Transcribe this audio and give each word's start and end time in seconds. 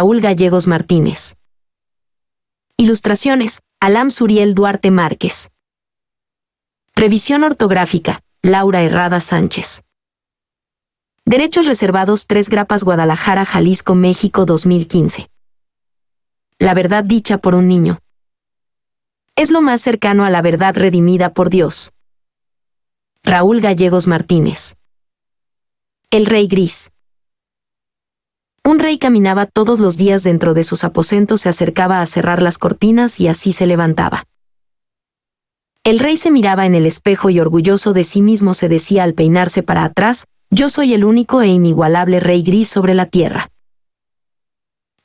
Raúl 0.00 0.22
Gallegos 0.22 0.66
Martínez. 0.66 1.36
Ilustraciones, 2.78 3.60
Alam 3.80 4.08
Suriel 4.08 4.54
Duarte 4.54 4.90
Márquez. 4.90 5.50
Revisión 6.94 7.44
ortográfica, 7.44 8.22
Laura 8.40 8.80
Herrada 8.80 9.20
Sánchez. 9.20 9.82
Derechos 11.26 11.66
reservados 11.66 12.26
3 12.26 12.48
Grapas 12.48 12.82
Guadalajara, 12.82 13.44
Jalisco, 13.44 13.94
México 13.94 14.46
2015. 14.46 15.28
La 16.58 16.72
verdad 16.72 17.04
dicha 17.04 17.36
por 17.36 17.54
un 17.54 17.68
niño. 17.68 17.98
Es 19.36 19.50
lo 19.50 19.60
más 19.60 19.82
cercano 19.82 20.24
a 20.24 20.30
la 20.30 20.40
verdad 20.40 20.74
redimida 20.74 21.34
por 21.34 21.50
Dios. 21.50 21.92
Raúl 23.22 23.60
Gallegos 23.60 24.06
Martínez. 24.06 24.76
El 26.10 26.24
Rey 26.24 26.46
Gris. 26.46 26.90
Un 28.64 28.78
rey 28.78 28.98
caminaba 28.98 29.46
todos 29.46 29.80
los 29.80 29.96
días 29.96 30.22
dentro 30.22 30.52
de 30.52 30.64
sus 30.64 30.84
aposentos, 30.84 31.40
se 31.40 31.48
acercaba 31.48 32.02
a 32.02 32.06
cerrar 32.06 32.42
las 32.42 32.58
cortinas 32.58 33.18
y 33.18 33.26
así 33.26 33.52
se 33.52 33.66
levantaba. 33.66 34.24
El 35.82 35.98
rey 35.98 36.18
se 36.18 36.30
miraba 36.30 36.66
en 36.66 36.74
el 36.74 36.84
espejo 36.84 37.30
y 37.30 37.40
orgulloso 37.40 37.94
de 37.94 38.04
sí 38.04 38.20
mismo 38.20 38.52
se 38.52 38.68
decía 38.68 39.02
al 39.02 39.14
peinarse 39.14 39.62
para 39.62 39.84
atrás, 39.84 40.26
yo 40.50 40.68
soy 40.68 40.92
el 40.92 41.04
único 41.04 41.40
e 41.40 41.48
inigualable 41.48 42.20
rey 42.20 42.42
gris 42.42 42.68
sobre 42.68 42.92
la 42.92 43.06
tierra. 43.06 43.48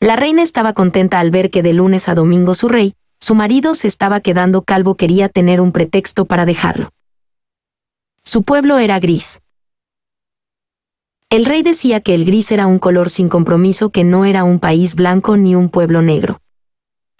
La 0.00 0.16
reina 0.16 0.42
estaba 0.42 0.72
contenta 0.72 1.20
al 1.20 1.30
ver 1.30 1.50
que 1.50 1.62
de 1.62 1.74
lunes 1.74 2.08
a 2.08 2.14
domingo 2.14 2.54
su 2.54 2.68
rey, 2.68 2.94
su 3.20 3.36
marido 3.36 3.74
se 3.74 3.86
estaba 3.86 4.20
quedando 4.20 4.62
calvo, 4.62 4.96
quería 4.96 5.28
tener 5.28 5.60
un 5.60 5.70
pretexto 5.70 6.24
para 6.24 6.44
dejarlo. 6.44 6.90
Su 8.24 8.42
pueblo 8.42 8.78
era 8.78 8.98
gris. 8.98 9.40
El 11.30 11.44
rey 11.44 11.62
decía 11.62 12.00
que 12.00 12.14
el 12.14 12.24
gris 12.24 12.52
era 12.52 12.66
un 12.66 12.78
color 12.78 13.10
sin 13.10 13.28
compromiso, 13.28 13.90
que 13.90 14.04
no 14.04 14.24
era 14.24 14.44
un 14.44 14.60
país 14.60 14.94
blanco 14.94 15.36
ni 15.36 15.54
un 15.54 15.68
pueblo 15.68 16.02
negro. 16.02 16.40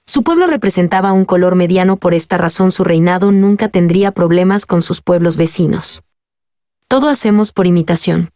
Su 0.07 0.23
pueblo 0.23 0.47
representaba 0.47 1.13
un 1.13 1.25
color 1.25 1.55
mediano, 1.55 1.97
por 1.97 2.15
esta 2.15 2.37
razón 2.37 2.71
su 2.71 2.85
reinado 2.85 3.33
nunca 3.33 3.69
tendría 3.69 4.13
problemas 4.13 4.67
con 4.67 4.83
sus 4.83 5.01
pueblos 5.01 5.37
vecinos. 5.37 6.03
Todo 6.89 7.09
hacemos 7.09 7.51
por 7.51 7.67
imitación. 7.67 8.31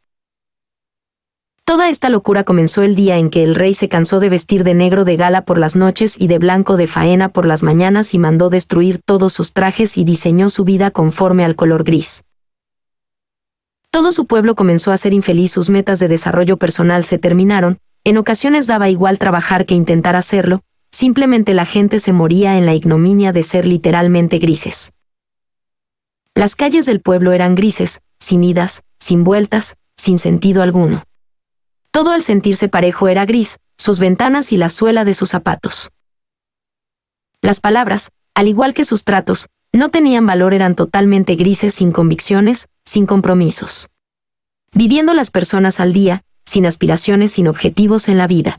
Toda 1.64 1.90
esta 1.90 2.08
locura 2.08 2.44
comenzó 2.44 2.82
el 2.82 2.96
día 2.96 3.18
en 3.18 3.28
que 3.28 3.44
el 3.44 3.54
rey 3.54 3.74
se 3.74 3.90
cansó 3.90 4.20
de 4.20 4.30
vestir 4.30 4.64
de 4.64 4.72
negro 4.72 5.04
de 5.04 5.16
gala 5.16 5.44
por 5.44 5.58
las 5.58 5.76
noches 5.76 6.18
y 6.18 6.26
de 6.26 6.38
blanco 6.38 6.78
de 6.78 6.86
faena 6.86 7.28
por 7.28 7.44
las 7.44 7.62
mañanas 7.62 8.14
y 8.14 8.18
mandó 8.18 8.48
destruir 8.48 9.00
todos 9.04 9.34
sus 9.34 9.52
trajes 9.52 9.98
y 9.98 10.04
diseñó 10.04 10.48
su 10.48 10.64
vida 10.64 10.90
conforme 10.90 11.44
al 11.44 11.56
color 11.56 11.84
gris. 11.84 12.24
Todo 13.90 14.12
su 14.12 14.26
pueblo 14.26 14.54
comenzó 14.54 14.92
a 14.92 14.96
ser 14.96 15.12
infeliz, 15.14 15.52
sus 15.52 15.70
metas 15.70 15.98
de 15.98 16.08
desarrollo 16.08 16.56
personal 16.56 17.04
se 17.04 17.18
terminaron, 17.18 17.78
en 18.04 18.18
ocasiones 18.18 18.66
daba 18.66 18.88
igual 18.88 19.18
trabajar 19.18 19.66
que 19.66 19.74
intentar 19.74 20.16
hacerlo, 20.16 20.62
simplemente 20.92 21.54
la 21.54 21.66
gente 21.66 21.98
se 21.98 22.12
moría 22.12 22.58
en 22.58 22.66
la 22.66 22.74
ignominia 22.74 23.32
de 23.32 23.42
ser 23.42 23.66
literalmente 23.66 24.38
grises. 24.38 24.92
Las 26.34 26.54
calles 26.54 26.86
del 26.86 27.00
pueblo 27.00 27.32
eran 27.32 27.54
grises, 27.54 28.00
sin 28.20 28.44
idas, 28.44 28.82
sin 29.00 29.24
vueltas, 29.24 29.76
sin 29.96 30.18
sentido 30.18 30.62
alguno. 30.62 31.02
Todo 31.90 32.12
al 32.12 32.22
sentirse 32.22 32.68
parejo 32.68 33.08
era 33.08 33.26
gris, 33.26 33.58
sus 33.76 33.98
ventanas 33.98 34.52
y 34.52 34.56
la 34.56 34.68
suela 34.68 35.04
de 35.04 35.14
sus 35.14 35.30
zapatos. 35.30 35.90
Las 37.40 37.60
palabras, 37.60 38.10
al 38.34 38.48
igual 38.48 38.74
que 38.74 38.84
sus 38.84 39.04
tratos, 39.04 39.48
no 39.72 39.90
tenían 39.90 40.26
valor, 40.26 40.54
eran 40.54 40.74
totalmente 40.74 41.34
grises, 41.34 41.74
sin 41.74 41.92
convicciones, 41.92 42.68
sin 42.84 43.06
compromisos. 43.06 43.88
Viviendo 44.72 45.14
las 45.14 45.30
personas 45.30 45.80
al 45.80 45.92
día, 45.92 46.22
sin 46.46 46.66
aspiraciones, 46.66 47.32
sin 47.32 47.48
objetivos 47.48 48.08
en 48.08 48.18
la 48.18 48.26
vida. 48.26 48.58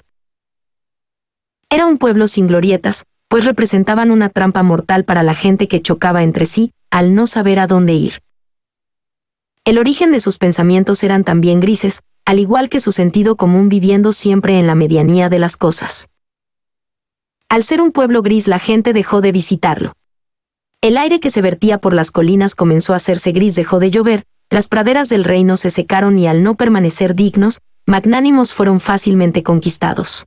Era 1.69 1.85
un 1.85 1.97
pueblo 1.97 2.27
sin 2.27 2.47
glorietas, 2.47 3.05
pues 3.27 3.45
representaban 3.45 4.11
una 4.11 4.29
trampa 4.29 4.63
mortal 4.63 5.05
para 5.05 5.23
la 5.23 5.35
gente 5.35 5.67
que 5.67 5.81
chocaba 5.81 6.23
entre 6.23 6.45
sí, 6.45 6.71
al 6.89 7.13
no 7.13 7.27
saber 7.27 7.59
a 7.59 7.67
dónde 7.67 7.93
ir. 7.93 8.21
El 9.65 9.77
origen 9.77 10.11
de 10.11 10.19
sus 10.19 10.37
pensamientos 10.37 11.03
eran 11.03 11.23
también 11.23 11.59
grises, 11.59 12.01
al 12.25 12.39
igual 12.39 12.69
que 12.69 12.79
su 12.79 12.91
sentido 12.91 13.35
común 13.35 13.69
viviendo 13.69 14.13
siempre 14.13 14.57
en 14.57 14.67
la 14.67 14.75
medianía 14.75 15.29
de 15.29 15.39
las 15.39 15.57
cosas. 15.57 16.07
Al 17.49 17.63
ser 17.63 17.81
un 17.81 17.91
pueblo 17.91 18.21
gris 18.21 18.47
la 18.47 18.59
gente 18.59 18.93
dejó 18.93 19.21
de 19.21 19.31
visitarlo. 19.31 19.93
El 20.81 20.97
aire 20.97 21.19
que 21.19 21.29
se 21.29 21.41
vertía 21.41 21.77
por 21.77 21.93
las 21.93 22.09
colinas 22.09 22.55
comenzó 22.55 22.93
a 22.93 22.95
hacerse 22.95 23.33
gris, 23.33 23.53
dejó 23.53 23.79
de 23.79 23.91
llover, 23.91 24.23
las 24.49 24.69
praderas 24.69 25.09
del 25.09 25.25
reino 25.25 25.57
se 25.57 25.71
secaron 25.71 26.17
y 26.17 26.25
al 26.25 26.41
no 26.41 26.55
permanecer 26.55 27.15
dignos, 27.15 27.59
magnánimos 27.85 28.53
fueron 28.53 28.79
fácilmente 28.79 29.43
conquistados. 29.43 30.25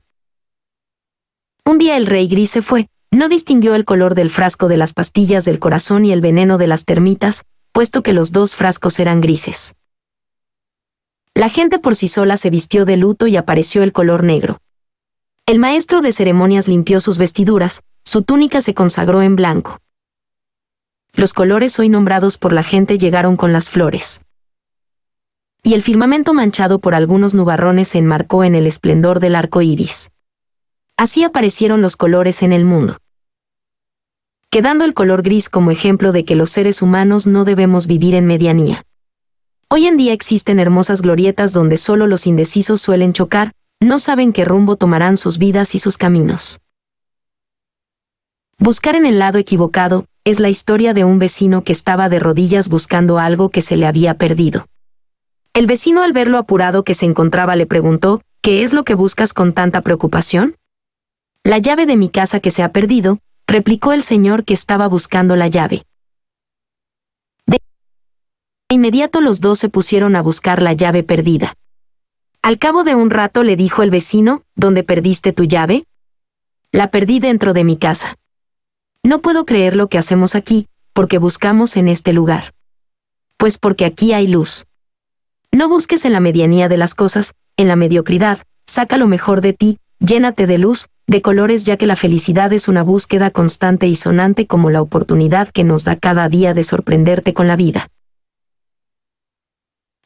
Un 1.65 1.79
día 1.79 1.97
el 1.97 2.05
rey 2.05 2.27
gris 2.27 2.51
se 2.51 2.61
fue, 2.61 2.87
no 3.09 3.29
distinguió 3.29 3.73
el 3.73 3.83
color 3.83 4.13
del 4.13 4.29
frasco 4.29 4.67
de 4.67 4.77
las 4.77 4.93
pastillas 4.93 5.43
del 5.43 5.57
corazón 5.57 6.05
y 6.05 6.11
el 6.11 6.21
veneno 6.21 6.59
de 6.59 6.67
las 6.67 6.85
termitas, 6.85 7.45
puesto 7.71 8.03
que 8.03 8.13
los 8.13 8.31
dos 8.31 8.55
frascos 8.55 8.99
eran 8.99 9.21
grises. 9.21 9.73
La 11.33 11.49
gente 11.49 11.79
por 11.79 11.95
sí 11.95 12.07
sola 12.07 12.37
se 12.37 12.51
vistió 12.51 12.85
de 12.85 12.97
luto 12.97 13.25
y 13.25 13.37
apareció 13.37 13.81
el 13.81 13.91
color 13.91 14.23
negro. 14.23 14.59
El 15.47 15.57
maestro 15.57 16.03
de 16.03 16.11
ceremonias 16.11 16.67
limpió 16.67 16.99
sus 16.99 17.17
vestiduras, 17.17 17.81
su 18.05 18.21
túnica 18.21 18.61
se 18.61 18.75
consagró 18.75 19.23
en 19.23 19.35
blanco. 19.35 19.79
Los 21.15 21.31
colores 21.33 21.77
hoy 21.77 21.89
nombrados 21.89 22.39
por 22.39 22.53
la 22.53 22.63
gente 22.63 22.97
llegaron 22.97 23.37
con 23.37 23.53
las 23.53 23.69
flores. 23.69 24.21
Y 25.61 25.75
el 25.75 25.83
firmamento 25.83 26.33
manchado 26.33 26.79
por 26.79 26.95
algunos 26.95 27.35
nubarrones 27.35 27.89
se 27.89 27.99
enmarcó 27.99 28.43
en 28.43 28.55
el 28.55 28.65
esplendor 28.65 29.19
del 29.19 29.35
arco 29.35 29.61
iris. 29.61 30.09
Así 30.97 31.23
aparecieron 31.23 31.83
los 31.83 31.95
colores 31.95 32.41
en 32.41 32.51
el 32.51 32.65
mundo. 32.65 32.97
Quedando 34.49 34.85
el 34.85 34.95
color 34.95 35.21
gris 35.21 35.49
como 35.49 35.69
ejemplo 35.69 36.13
de 36.13 36.25
que 36.25 36.35
los 36.35 36.49
seres 36.49 36.81
humanos 36.81 37.27
no 37.27 37.45
debemos 37.45 37.85
vivir 37.85 38.15
en 38.15 38.25
medianía. 38.25 38.83
Hoy 39.69 39.85
en 39.85 39.97
día 39.97 40.13
existen 40.13 40.59
hermosas 40.59 41.03
glorietas 41.03 41.53
donde 41.53 41.77
solo 41.77 42.07
los 42.07 42.25
indecisos 42.25 42.81
suelen 42.81 43.13
chocar, 43.13 43.51
no 43.79 43.99
saben 43.99 44.33
qué 44.33 44.45
rumbo 44.45 44.77
tomarán 44.77 45.17
sus 45.17 45.37
vidas 45.37 45.75
y 45.75 45.79
sus 45.79 45.97
caminos. 45.97 46.59
Buscar 48.57 48.95
en 48.95 49.05
el 49.05 49.19
lado 49.19 49.37
equivocado, 49.37 50.05
es 50.25 50.39
la 50.39 50.49
historia 50.49 50.93
de 50.93 51.03
un 51.03 51.19
vecino 51.19 51.63
que 51.63 51.73
estaba 51.73 52.07
de 52.07 52.19
rodillas 52.19 52.69
buscando 52.69 53.19
algo 53.19 53.49
que 53.49 53.61
se 53.61 53.75
le 53.75 53.85
había 53.85 54.17
perdido. 54.17 54.67
El 55.53 55.67
vecino 55.67 56.01
al 56.01 56.13
verlo 56.13 56.37
apurado 56.37 56.83
que 56.83 56.93
se 56.93 57.05
encontraba 57.05 57.55
le 57.55 57.65
preguntó, 57.65 58.21
¿qué 58.41 58.63
es 58.63 58.73
lo 58.73 58.83
que 58.83 58.95
buscas 58.95 59.33
con 59.33 59.53
tanta 59.53 59.81
preocupación? 59.81 60.55
La 61.43 61.57
llave 61.57 61.85
de 61.85 61.97
mi 61.97 62.09
casa 62.09 62.39
que 62.39 62.51
se 62.51 62.63
ha 62.63 62.71
perdido, 62.71 63.19
replicó 63.47 63.91
el 63.91 64.01
señor 64.01 64.45
que 64.45 64.53
estaba 64.53 64.87
buscando 64.87 65.35
la 65.35 65.49
llave. 65.49 65.83
De 67.45 67.59
inmediato 68.69 69.19
los 69.19 69.41
dos 69.41 69.59
se 69.59 69.67
pusieron 69.67 70.15
a 70.15 70.21
buscar 70.21 70.61
la 70.61 70.71
llave 70.71 71.03
perdida. 71.03 71.53
Al 72.41 72.57
cabo 72.59 72.85
de 72.85 72.95
un 72.95 73.09
rato 73.09 73.43
le 73.43 73.57
dijo 73.57 73.83
el 73.83 73.91
vecino, 73.91 74.43
¿dónde 74.55 74.83
perdiste 74.83 75.33
tu 75.33 75.43
llave? 75.43 75.85
La 76.71 76.91
perdí 76.91 77.19
dentro 77.19 77.53
de 77.53 77.65
mi 77.65 77.77
casa. 77.77 78.15
No 79.05 79.21
puedo 79.21 79.45
creer 79.45 79.75
lo 79.75 79.89
que 79.89 79.97
hacemos 79.97 80.33
aquí, 80.33 80.67
porque 80.93 81.17
buscamos 81.17 81.75
en 81.75 81.89
este 81.89 82.13
lugar. 82.13 82.53
Pues 83.35 83.57
porque 83.57 83.83
aquí 83.83 84.13
hay 84.13 84.27
luz. 84.27 84.65
No 85.51 85.67
busques 85.67 86.05
en 86.05 86.13
la 86.13 86.21
medianía 86.21 86.69
de 86.69 86.77
las 86.77 86.95
cosas, 86.95 87.33
en 87.57 87.67
la 87.67 87.75
mediocridad, 87.75 88.39
saca 88.65 88.97
lo 88.97 89.07
mejor 89.07 89.41
de 89.41 89.51
ti, 89.51 89.77
llénate 89.99 90.47
de 90.47 90.57
luz, 90.57 90.87
de 91.05 91.21
colores 91.21 91.65
ya 91.65 91.75
que 91.75 91.85
la 91.85 91.97
felicidad 91.97 92.53
es 92.53 92.69
una 92.69 92.81
búsqueda 92.81 93.29
constante 93.29 93.87
y 93.87 93.95
sonante 93.95 94.47
como 94.47 94.69
la 94.69 94.81
oportunidad 94.81 95.49
que 95.49 95.65
nos 95.65 95.83
da 95.83 95.97
cada 95.97 96.29
día 96.29 96.53
de 96.53 96.63
sorprenderte 96.63 97.33
con 97.33 97.47
la 97.47 97.57
vida. 97.57 97.89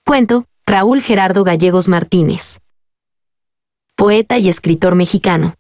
Cuento, 0.04 0.46
Raúl 0.66 1.02
Gerardo 1.02 1.44
Gallegos 1.44 1.88
Martínez. 1.88 2.60
Poeta 3.96 4.40
y 4.40 4.50
escritor 4.50 4.96
mexicano. 4.96 5.54